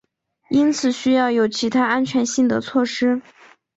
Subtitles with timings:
[0.49, 3.21] 因此需要有其他安全性的措施。